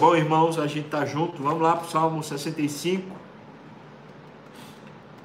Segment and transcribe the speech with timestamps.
[0.00, 1.40] Bom, irmãos, a gente tá junto.
[1.40, 3.16] Vamos lá para o Salmo 65.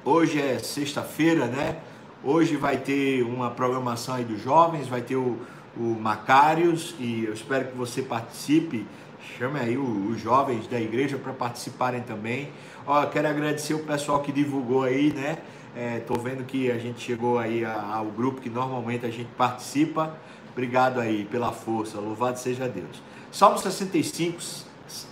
[0.04, 1.78] Hoje é sexta-feira, né?
[2.22, 5.38] Hoje vai ter uma programação aí dos jovens, vai ter o,
[5.76, 8.86] o Macários e eu espero que você participe.
[9.36, 12.50] Chame aí os jovens da igreja para participarem também.
[12.86, 15.38] Ó, quero agradecer o pessoal que divulgou aí, né?
[15.76, 20.16] É, tô vendo que a gente chegou aí ao grupo que normalmente a gente participa.
[20.52, 23.09] Obrigado aí pela força, louvado seja Deus.
[23.32, 24.40] Salmo 65,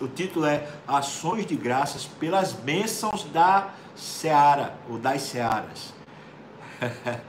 [0.00, 5.94] o título é Ações de Graças pelas bênçãos da Seara, ou das Searas.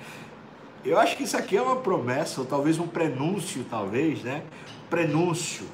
[0.83, 4.41] Eu acho que isso aqui é uma promessa, ou talvez um prenúncio, talvez, né?
[4.89, 5.67] Prenúncio.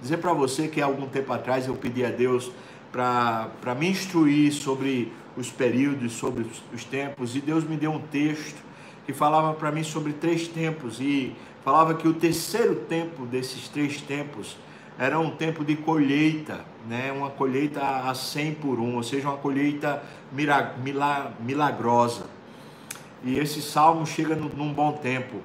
[0.00, 2.50] Dizer para você que há algum tempo atrás eu pedi a Deus
[2.92, 8.65] para me instruir sobre os períodos, sobre os tempos, e Deus me deu um texto
[9.06, 14.00] que falava para mim sobre três tempos, e falava que o terceiro tempo desses três
[14.00, 14.58] tempos
[14.98, 17.12] era um tempo de colheita, né?
[17.12, 20.02] uma colheita a 100 por um, ou seja, uma colheita
[21.40, 22.24] milagrosa.
[23.22, 25.40] E esse salmo chega num bom tempo.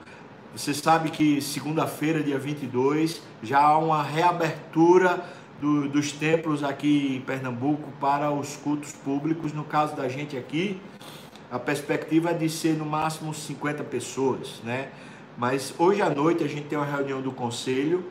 [0.56, 5.24] Você sabe que segunda-feira, dia 22, já há uma reabertura
[5.60, 9.54] do, dos templos aqui em Pernambuco para os cultos públicos.
[9.54, 10.82] No caso da gente aqui,
[11.52, 14.90] a perspectiva é de ser no máximo 50 pessoas, né?
[15.38, 18.06] Mas hoje à noite a gente tem uma reunião do conselho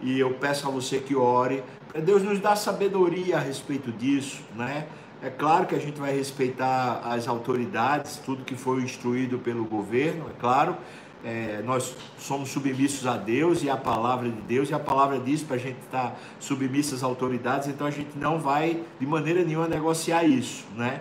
[0.00, 4.42] e eu peço a você que ore para Deus nos dar sabedoria a respeito disso,
[4.56, 4.86] né?
[5.20, 10.26] É claro que a gente vai respeitar as autoridades, tudo que foi instruído pelo governo,
[10.30, 10.76] é claro,
[11.24, 15.42] é, nós somos submissos a Deus e à palavra de Deus, e a palavra diz
[15.42, 19.44] para a gente estar tá submissos às autoridades, então a gente não vai de maneira
[19.44, 21.00] nenhuma negociar isso, né?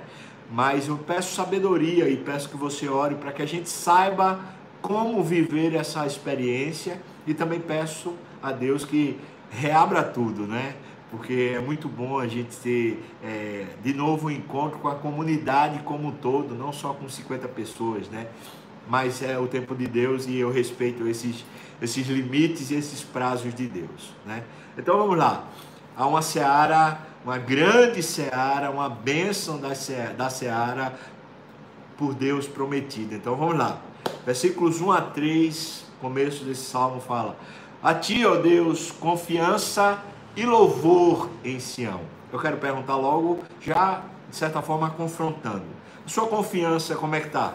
[0.51, 4.39] Mas eu peço sabedoria e peço que você ore para que a gente saiba
[4.81, 10.75] como viver essa experiência e também peço a Deus que reabra tudo, né?
[11.11, 15.79] Porque é muito bom a gente ter é, de novo um encontro com a comunidade
[15.83, 18.27] como um todo, não só com 50 pessoas, né?
[18.89, 21.45] mas é o tempo de Deus e eu respeito esses,
[21.81, 24.13] esses limites e esses prazos de Deus.
[24.25, 24.43] Né?
[24.77, 25.45] Então vamos lá.
[25.95, 30.97] Há uma seara, uma grande seara, uma bênção da seara, da seara
[31.97, 33.15] por Deus prometida.
[33.15, 33.81] Então vamos lá.
[34.25, 37.35] Versículos 1 a 3, começo desse salmo fala:
[37.83, 40.01] A ti, ó Deus, confiança
[40.37, 41.99] e louvor em Sião.
[42.31, 45.65] Eu quero perguntar logo, já de certa forma confrontando.
[46.05, 47.53] sua confiança, como é que está?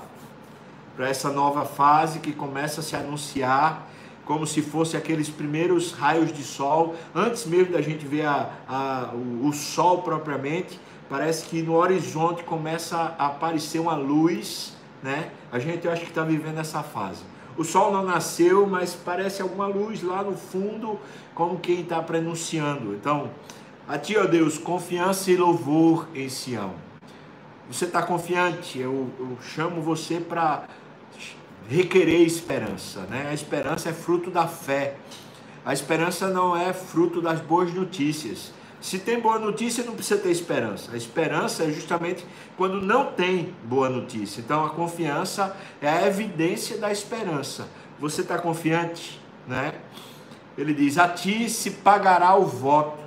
[0.94, 3.88] para essa nova fase que começa a se anunciar
[4.24, 9.10] como se fosse aqueles primeiros raios de sol, antes mesmo da gente ver a, a,
[9.14, 10.78] o, o sol propriamente,
[11.08, 15.30] parece que no horizonte começa a aparecer uma luz, né?
[15.50, 17.22] A gente eu acho que está vivendo essa fase.
[17.56, 20.98] O sol não nasceu, mas parece alguma luz lá no fundo,
[21.34, 22.94] como quem está prenunciando.
[22.94, 23.30] Então,
[23.86, 26.72] a ti, ó Deus, confiança e louvor em Sião.
[27.70, 28.78] Você está confiante?
[28.78, 30.64] Eu, eu chamo você para
[31.68, 33.28] requerer esperança, né?
[33.30, 34.96] A esperança é fruto da fé.
[35.64, 38.52] A esperança não é fruto das boas notícias.
[38.80, 40.90] Se tem boa notícia, não precisa ter esperança.
[40.92, 44.40] A esperança é justamente quando não tem boa notícia.
[44.40, 47.68] Então, a confiança é a evidência da esperança.
[48.00, 49.74] Você está confiante, né?
[50.58, 53.00] Ele diz: A ti se pagará o voto.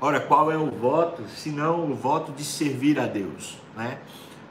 [0.00, 1.22] Ora, qual é o voto?
[1.36, 3.98] Senão o voto de servir a Deus, né?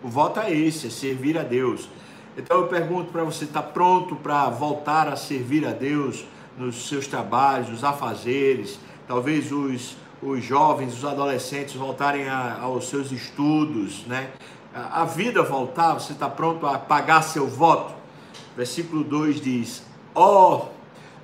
[0.02, 1.90] O voto é esse, é servir a Deus.
[2.40, 6.24] Então eu pergunto para você, está pronto para voltar a servir a Deus
[6.58, 8.80] nos seus trabalhos, nos afazeres?
[9.06, 14.30] Talvez os, os jovens, os adolescentes voltarem a, aos seus estudos, né?
[14.74, 17.94] A, a vida voltar, você está pronto a pagar seu voto?
[18.56, 19.84] Versículo 2 diz:
[20.16, 20.68] Ó, oh,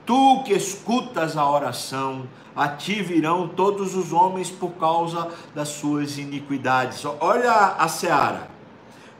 [0.05, 6.17] tu que escutas a oração, a ti virão todos os homens por causa das suas
[6.17, 7.05] iniquidades.
[7.21, 8.54] Olha a seara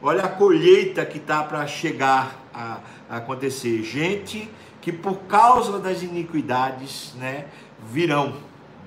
[0.08, 2.78] Olha a colheita que está para chegar a,
[3.10, 3.82] a, acontecer.
[3.82, 4.48] Gente
[4.80, 7.46] que por causa das iniquidades, né,
[7.90, 8.36] virão,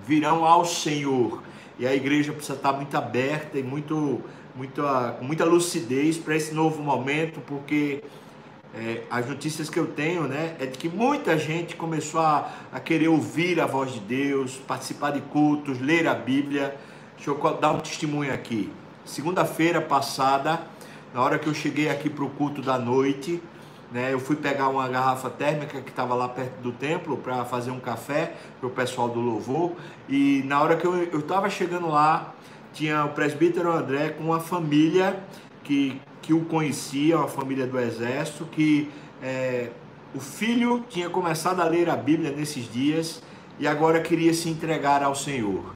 [0.07, 1.43] virão ao Senhor.
[1.77, 4.23] E a igreja precisa estar muito aberta e muito,
[4.55, 4.81] muito,
[5.19, 8.05] com muita lucidez para esse novo momento, porque
[8.73, 12.79] é, as notícias que eu tenho, né, é de que muita gente começou a, a
[12.79, 16.77] querer ouvir a voz de Deus, participar de cultos, ler a Bíblia.
[17.17, 18.71] Deixa eu dar um testemunho aqui.
[19.05, 20.61] Segunda-feira passada,
[21.15, 23.43] na hora que eu cheguei aqui para o culto da noite,
[23.91, 27.71] né, eu fui pegar uma garrafa térmica que estava lá perto do templo para fazer
[27.71, 29.73] um café para o pessoal do louvor.
[30.09, 32.35] E na hora que eu estava chegando lá,
[32.73, 35.19] tinha o presbítero André com uma família
[35.65, 38.91] que, que o conhecia, uma família do exército, que
[39.23, 39.71] é,
[40.15, 43.23] o filho tinha começado a ler a Bíblia nesses dias
[43.59, 45.75] e agora queria se entregar ao Senhor.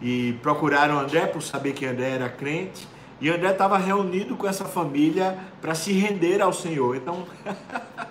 [0.00, 2.86] E procuraram André por saber que André era crente,
[3.20, 6.96] e André estava reunido com essa família para se render ao Senhor.
[6.96, 7.24] Então,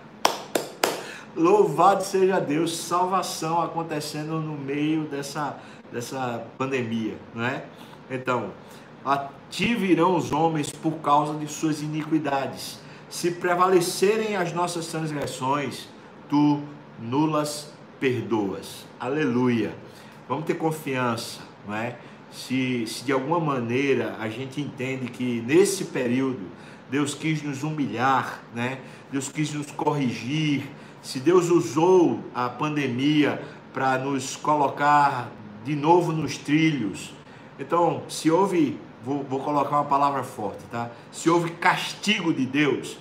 [1.36, 5.58] louvado seja Deus, salvação acontecendo no meio dessa,
[5.92, 7.66] dessa pandemia, não é?
[8.10, 8.52] Então,
[9.06, 12.80] a ti virão os homens por causa de suas iniquidades.
[13.08, 15.88] Se prevalecerem as nossas transgressões,
[16.28, 16.62] tu
[17.00, 18.86] nulas perdoas.
[19.00, 19.76] Aleluia.
[20.28, 21.98] Vamos ter confiança, não é?
[22.36, 26.42] Se, se de alguma maneira a gente entende que nesse período
[26.92, 28.80] Deus quis nos humilhar, né?
[29.10, 30.70] Deus quis nos corrigir,
[31.02, 33.42] se Deus usou a pandemia
[33.74, 35.32] para nos colocar
[35.64, 37.14] de novo nos trilhos,
[37.58, 40.92] então se houve, vou, vou colocar uma palavra forte, tá?
[41.12, 42.98] Se houve castigo de Deus,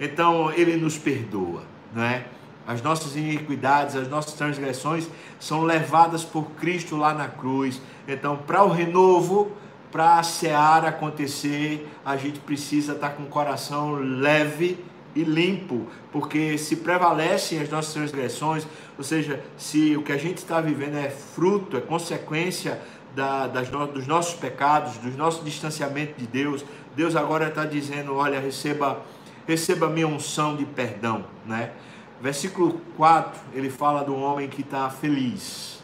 [0.00, 2.24] então Ele nos perdoa, não é?
[2.66, 5.08] As nossas iniquidades, as nossas transgressões
[5.38, 7.80] são levadas por Cristo lá na cruz.
[8.08, 9.52] Então, para o renovo,
[9.92, 14.84] para a seara acontecer, a gente precisa estar com o coração leve
[15.14, 18.66] e limpo, porque se prevalecem as nossas transgressões,
[18.98, 22.80] ou seja, se o que a gente está vivendo é fruto, é consequência
[23.14, 26.62] da, das, dos nossos pecados, do nosso distanciamento de Deus,
[26.94, 29.02] Deus agora está dizendo: olha, receba,
[29.46, 31.72] receba minha unção de perdão, né?
[32.20, 35.82] Versículo 4, ele fala do homem que está feliz.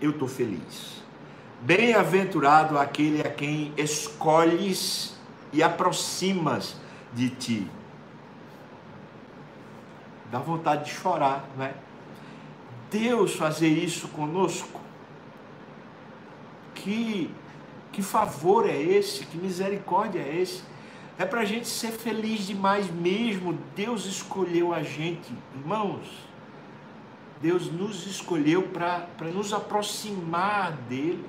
[0.00, 1.02] Eu estou feliz.
[1.60, 5.14] Bem-aventurado aquele a quem escolhes
[5.52, 6.76] e aproximas
[7.12, 7.70] de ti.
[10.30, 11.74] Dá vontade de chorar, não é?
[12.90, 14.80] Deus fazer isso conosco.
[16.74, 17.32] Que,
[17.92, 19.26] que favor é esse?
[19.26, 20.62] Que misericórdia é esse?
[21.18, 23.58] É para a gente ser feliz demais mesmo.
[23.76, 26.06] Deus escolheu a gente, irmãos.
[27.40, 31.24] Deus nos escolheu para nos aproximar dele.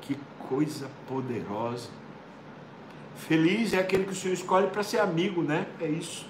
[0.00, 0.16] Que
[0.48, 1.88] coisa poderosa.
[3.16, 5.66] Feliz é aquele que o Senhor escolhe para ser amigo, né?
[5.80, 6.26] É isso.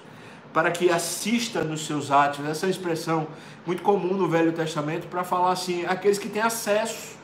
[0.53, 2.45] Para que assista nos seus atos.
[2.45, 3.27] Essa é expressão
[3.65, 7.17] muito comum no Velho Testamento para falar assim: aqueles que têm acesso,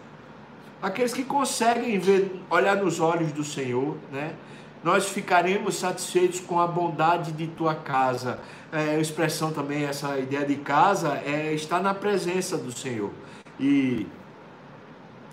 [0.82, 4.34] aqueles que conseguem ver, olhar nos olhos do Senhor, né?
[4.84, 8.40] Nós ficaremos satisfeitos com a bondade de tua casa.
[8.72, 13.12] É, a expressão também, essa ideia de casa, é estar na presença do Senhor.
[13.60, 14.08] E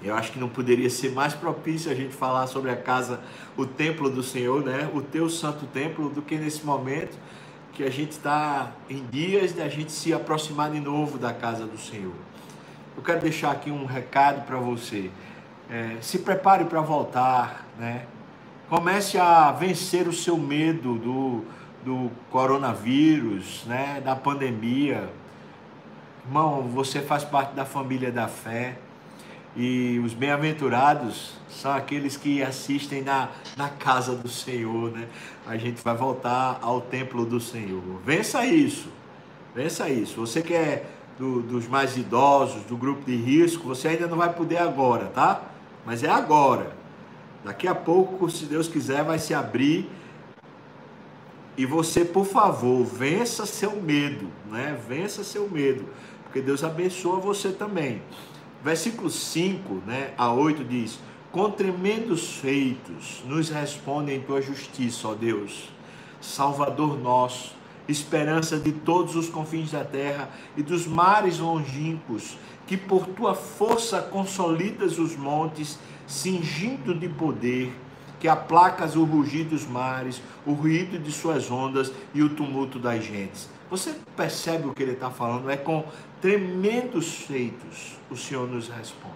[0.02, 3.20] eu acho que não poderia ser mais propício a gente falar sobre a casa,
[3.56, 4.90] o templo do Senhor, né?
[4.92, 7.16] O teu santo templo, do que nesse momento
[7.72, 11.66] que a gente está em dias de a gente se aproximar de novo da casa
[11.66, 12.14] do Senhor.
[12.96, 15.10] Eu quero deixar aqui um recado para você.
[15.70, 18.06] É, se prepare para voltar, né?
[18.68, 21.44] Comece a vencer o seu medo do,
[21.84, 25.08] do coronavírus, né, da pandemia.
[26.24, 28.76] Irmão, você faz parte da família da fé.
[29.54, 35.06] E os bem-aventurados são aqueles que assistem na, na casa do Senhor, né?
[35.46, 38.00] A gente vai voltar ao templo do Senhor.
[38.04, 38.88] Vença isso.
[39.54, 40.20] Vença isso.
[40.20, 40.84] Você que é
[41.18, 45.40] do, dos mais idosos, do grupo de risco, você ainda não vai poder agora, tá?
[45.86, 46.75] Mas é agora.
[47.46, 49.88] Daqui a pouco, se Deus quiser, vai se abrir.
[51.56, 54.76] E você, por favor, vença seu medo, né?
[54.88, 55.88] Vença seu medo,
[56.24, 58.02] porque Deus abençoa você também.
[58.64, 60.98] Versículo 5, né, a 8 diz:
[61.30, 65.68] Com tremendos feitos nos respondem tua justiça, ó Deus,
[66.20, 67.54] Salvador nosso,
[67.88, 74.00] esperança de todos os confins da terra e dos mares longínquos, que por tua força
[74.02, 77.72] consolidas os montes cingindo de poder,
[78.18, 83.04] que aplacas o rugir dos mares, o ruído de suas ondas e o tumulto das
[83.04, 83.48] gentes.
[83.70, 85.50] Você percebe o que ele está falando?
[85.50, 85.84] É com
[86.20, 89.14] tremendos feitos o Senhor nos responde.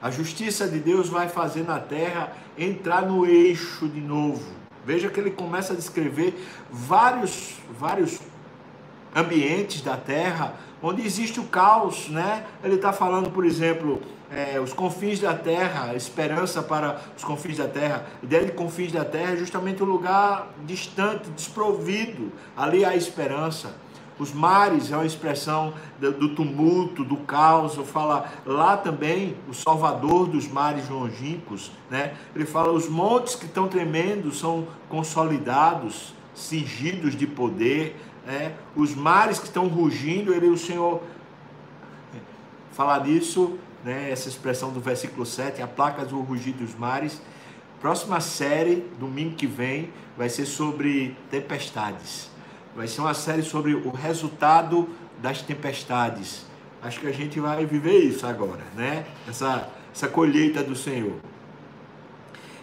[0.00, 4.63] A justiça de Deus vai fazer na terra entrar no eixo de novo.
[4.84, 6.34] Veja que ele começa a descrever
[6.70, 8.20] vários, vários
[9.14, 12.44] ambientes da terra onde existe o caos, né?
[12.62, 17.66] Ele está falando, por exemplo, é, os confins da terra, esperança para os confins da
[17.66, 18.04] terra.
[18.22, 22.30] A ideia de confins da terra é justamente um lugar distante, desprovido.
[22.54, 23.74] Ali há esperança.
[24.18, 27.74] Os mares é uma expressão do, tumulto, do caos.
[27.88, 32.14] Fala lá também o Salvador dos mares longínquos, né?
[32.34, 38.54] Ele fala os montes que estão tremendo são consolidados, cingidos de poder, né?
[38.76, 41.02] Os mares que estão rugindo, ele o Senhor
[42.72, 47.20] falar disso né, essa expressão do versículo 7, a placa do rugir dos mares.
[47.80, 52.33] Próxima série, domingo que vem, vai ser sobre tempestades.
[52.74, 54.88] Vai ser uma série sobre o resultado
[55.22, 56.44] das tempestades.
[56.82, 59.06] acho que a gente vai viver isso agora, né?
[59.28, 61.16] Essa, essa colheita do Senhor.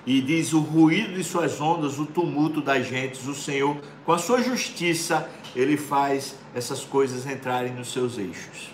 [0.06, 4.18] E diz: o ruído de suas ondas, o tumulto das gentes, o Senhor, com a
[4.18, 8.70] sua justiça, ele faz essas coisas entrarem nos seus eixos.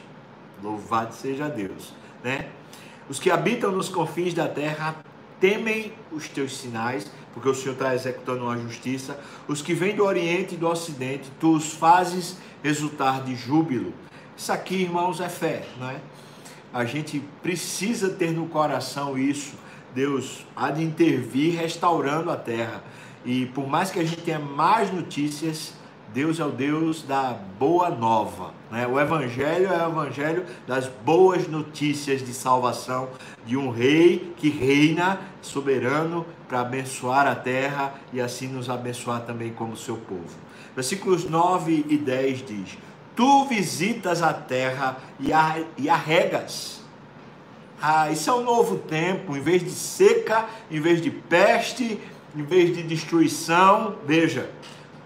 [0.64, 2.48] Louvado seja Deus, né?
[3.10, 4.96] Os que habitam nos confins da terra
[5.40, 9.20] temem os teus sinais, porque o Senhor está executando uma justiça.
[9.48, 13.94] Os que vêm do Oriente e do Ocidente, tu os fazes resultar de júbilo.
[14.36, 16.00] Isso aqui, irmãos, é fé, não é?
[16.74, 19.56] A gente precisa ter no coração isso.
[19.94, 22.84] Deus há de intervir restaurando a terra.
[23.26, 25.74] E por mais que a gente tenha mais notícias,
[26.18, 28.52] Deus é o Deus da boa nova.
[28.72, 28.88] Né?
[28.88, 33.10] O Evangelho é o Evangelho das boas notícias de salvação
[33.46, 39.54] de um rei que reina soberano para abençoar a terra e assim nos abençoar também
[39.54, 40.36] como seu povo.
[40.76, 42.80] Versículos 9 e 10 diz:
[43.16, 46.82] Tu visitas a terra e a, e a regas.
[47.80, 52.00] Ah, isso é um novo tempo, em vez de seca, em vez de peste,
[52.36, 54.50] em vez de destruição, veja,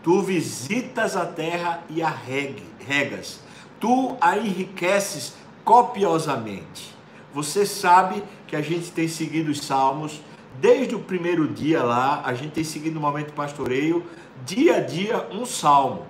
[0.04, 3.40] Tu visitas a terra e a regas.
[3.80, 6.94] Tu a enriqueces copiosamente.
[7.34, 10.22] Você sabe que a gente tem seguido os salmos
[10.60, 14.06] desde o primeiro dia lá, a gente tem seguido o momento pastoreio,
[14.46, 16.06] dia a dia um salmo.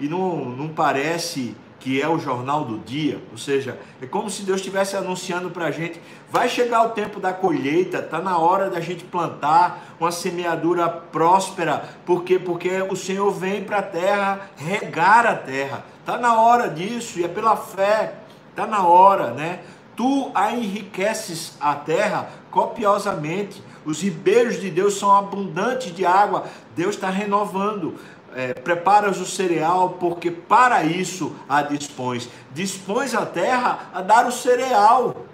[0.00, 1.54] E não, não parece
[1.84, 5.66] que é o jornal do dia, ou seja, é como se Deus estivesse anunciando para
[5.66, 6.00] a gente:
[6.30, 11.84] vai chegar o tempo da colheita, está na hora da gente plantar uma semeadura próspera,
[12.06, 12.38] por quê?
[12.38, 17.24] Porque o Senhor vem para a terra regar a terra, está na hora disso, e
[17.24, 18.14] é pela fé,
[18.48, 19.60] está na hora, né?
[19.94, 26.94] Tu a enriqueces a terra copiosamente, os ribeiros de Deus são abundantes de água, Deus
[26.94, 27.94] está renovando
[28.34, 32.28] é, preparas o cereal, porque para isso a dispões.
[32.52, 35.24] Dispões a terra a dar o cereal.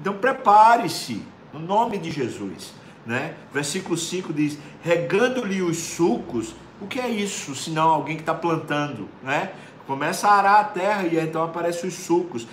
[0.00, 2.72] Então prepare-se, no nome de Jesus.
[3.06, 3.34] Né?
[3.52, 6.54] Versículo 5 diz: regando-lhe os sucos.
[6.80, 9.08] O que é isso, senão alguém que está plantando?
[9.22, 9.50] Né?
[9.88, 12.46] Começa a arar a terra e então aparecem os sulcos.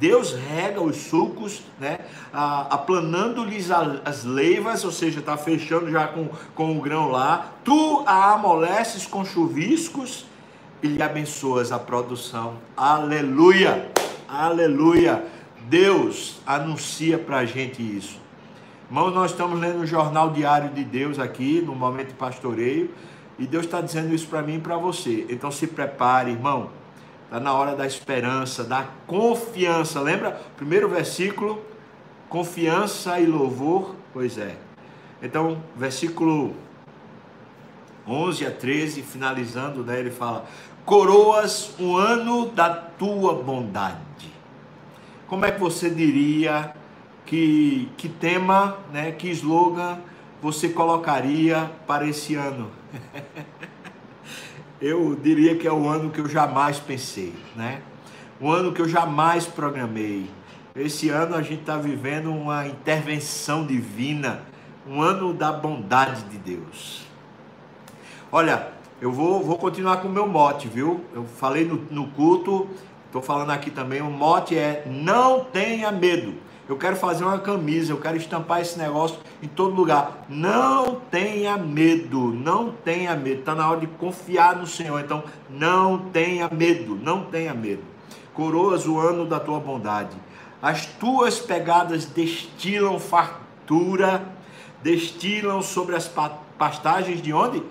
[0.00, 2.00] Deus rega os sulcos, né?
[2.32, 7.52] aplanando-lhes as leivas, ou seja, está fechando já com, com o grão lá.
[7.62, 10.24] Tu a amoleces com chuviscos
[10.82, 12.54] e lhe abençoas a produção.
[12.74, 13.90] Aleluia!
[14.26, 15.22] Aleluia!
[15.68, 18.18] Deus anuncia para a gente isso.
[18.88, 22.90] Irmãos, nós estamos lendo o Jornal Diário de Deus aqui, no momento pastoreio.
[23.38, 25.26] E Deus está dizendo isso para mim e para você.
[25.28, 26.70] Então se prepare, irmão.
[27.24, 30.00] Está na hora da esperança, da confiança.
[30.00, 30.40] Lembra?
[30.56, 31.64] Primeiro versículo:
[32.28, 33.96] confiança e louvor.
[34.12, 34.56] Pois é.
[35.20, 36.54] Então, versículo
[38.06, 40.44] 11 a 13, finalizando, né, ele fala:
[40.84, 43.98] Coroas o ano da tua bondade.
[45.26, 46.74] Como é que você diria
[47.24, 49.98] que, que tema, né, que slogan
[50.44, 52.70] você colocaria para esse ano?
[54.78, 57.80] eu diria que é o ano que eu jamais pensei, né?
[58.38, 60.30] O ano que eu jamais programei.
[60.76, 64.42] Esse ano a gente está vivendo uma intervenção divina,
[64.86, 67.06] um ano da bondade de Deus.
[68.30, 68.68] Olha,
[69.00, 71.06] eu vou, vou continuar com o meu mote, viu?
[71.14, 72.68] Eu falei no, no culto,
[73.06, 74.02] estou falando aqui também.
[74.02, 76.34] O mote é: não tenha medo.
[76.66, 80.24] Eu quero fazer uma camisa, eu quero estampar esse negócio em todo lugar.
[80.30, 83.40] Não tenha medo, não tenha medo.
[83.40, 84.98] Está na hora de confiar no Senhor.
[85.00, 87.82] Então, não tenha medo, não tenha medo.
[88.32, 90.16] Coroas o ano da tua bondade.
[90.62, 94.24] As tuas pegadas destilam fartura,
[94.82, 96.10] destilam sobre as
[96.58, 97.62] pastagens de onde?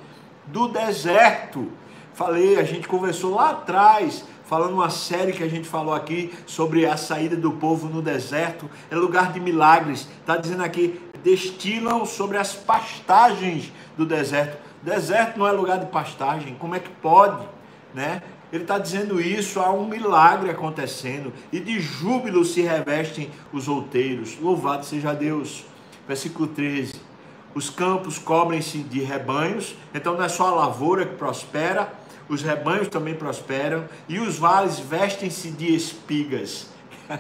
[0.46, 1.68] Do deserto.
[2.14, 6.86] Falei, a gente conversou lá atrás falando uma série que a gente falou aqui sobre
[6.86, 10.08] a saída do povo no deserto, é lugar de milagres.
[10.20, 14.58] Está dizendo aqui, destilam sobre as pastagens do deserto.
[14.82, 17.48] Deserto não é lugar de pastagem, como é que pode,
[17.94, 18.22] né?
[18.52, 24.38] Ele está dizendo isso, há um milagre acontecendo e de júbilo se revestem os outeiros.
[24.40, 25.66] Louvado seja Deus.
[26.08, 26.94] Versículo 13.
[27.56, 31.92] Os campos cobrem-se de rebanhos, então não é só a lavoura que prospera,
[32.30, 36.72] os rebanhos também prosperam e os vales vestem-se de espigas.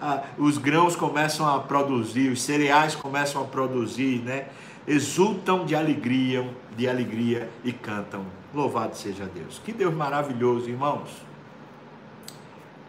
[0.00, 4.46] Ah, os grãos começam a produzir, os cereais começam a produzir, né?
[4.86, 8.24] Exultam de alegria, de alegria e cantam.
[8.54, 9.60] Louvado seja Deus.
[9.64, 11.10] Que Deus maravilhoso, irmãos.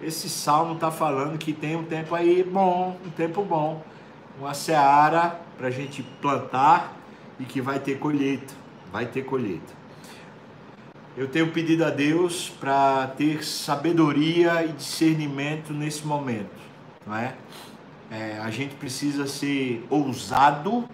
[0.01, 3.83] Esse salmo está falando que tem um tempo aí bom, um tempo bom,
[4.39, 6.95] uma seara para a gente plantar
[7.39, 8.53] e que vai ter colheita,
[8.91, 9.78] vai ter colheita.
[11.17, 16.49] Eu tenho pedido a Deus para ter sabedoria e discernimento nesse momento,
[17.05, 17.35] não é?
[18.09, 18.39] é?
[18.39, 20.87] A gente precisa ser ousado,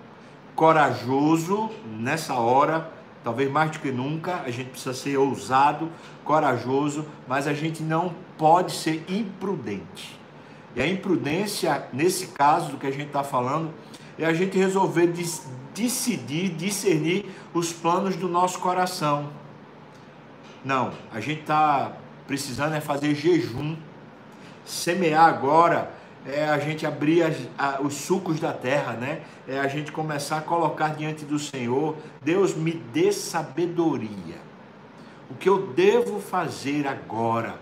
[0.56, 1.70] corajoso
[2.00, 2.92] nessa hora,
[3.24, 5.92] talvez mais do que nunca, a gente precisa ser ousado,
[6.24, 10.18] corajoso, mas a gente não pode ser imprudente.
[10.76, 13.74] E a imprudência, nesse caso do que a gente está falando,
[14.18, 15.14] é a gente resolver
[15.74, 19.30] decidir, discernir os planos do nosso coração.
[20.66, 21.92] Não, a gente está
[22.26, 23.78] precisando é fazer jejum.
[24.66, 25.92] Semear agora
[26.26, 29.22] é a gente abrir as, a, os sucos da terra, né?
[29.48, 34.44] É a gente começar a colocar diante do Senhor, Deus me dê sabedoria.
[35.30, 37.60] O que eu devo fazer agora?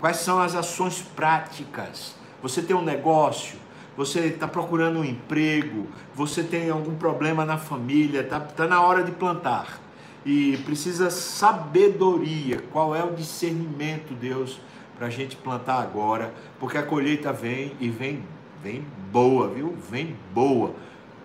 [0.00, 2.14] Quais são as ações práticas?
[2.42, 3.58] Você tem um negócio,
[3.98, 9.02] você está procurando um emprego, você tem algum problema na família, está tá na hora
[9.02, 9.83] de plantar
[10.24, 12.62] e precisa sabedoria.
[12.72, 14.60] Qual é o discernimento, Deus,
[14.96, 16.32] para a gente plantar agora?
[16.58, 18.22] Porque a colheita vem e vem,
[18.62, 19.76] vem boa, viu?
[19.90, 20.74] Vem boa.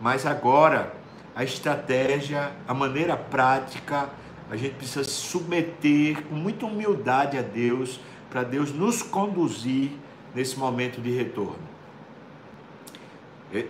[0.01, 0.93] Mas agora
[1.35, 4.09] a estratégia, a maneira prática,
[4.49, 9.91] a gente precisa se submeter com muita humildade a Deus, para Deus nos conduzir
[10.35, 11.69] nesse momento de retorno.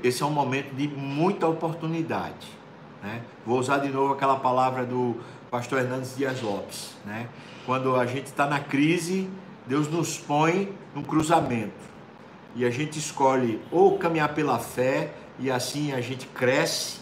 [0.03, 2.58] Esse é um momento de muita oportunidade.
[3.01, 3.21] Né?
[3.45, 5.17] Vou usar de novo aquela palavra do
[5.49, 6.95] pastor Hernandes Dias Lopes.
[7.05, 7.27] Né?
[7.65, 9.29] Quando a gente está na crise,
[9.65, 11.89] Deus nos põe num cruzamento.
[12.55, 16.99] E a gente escolhe ou caminhar pela fé e assim a gente cresce,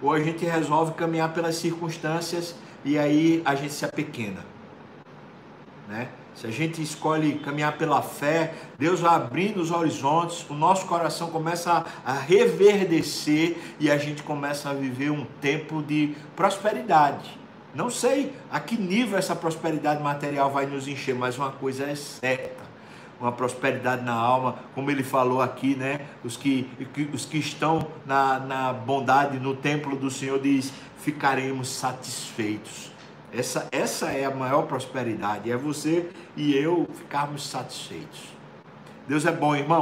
[0.00, 2.54] ou a gente resolve caminhar pelas circunstâncias
[2.84, 4.44] e aí a gente se apequena.
[5.88, 6.08] Né?
[6.40, 11.28] Se a gente escolhe caminhar pela fé, Deus vai abrindo os horizontes, o nosso coração
[11.28, 17.38] começa a, reverdecer e a gente começa a viver um tempo de prosperidade.
[17.74, 21.94] Não sei a que nível essa prosperidade material vai nos encher, mas uma coisa é
[21.94, 22.62] certa:
[23.20, 26.06] uma prosperidade na alma, como ele falou aqui, né?
[26.24, 26.66] Os que,
[27.12, 32.90] os que estão na, na bondade no templo do Senhor diz: ficaremos satisfeitos.
[33.32, 38.20] Essa, essa é a maior prosperidade, é você e eu ficarmos satisfeitos.
[39.06, 39.78] Deus é bom, irmão.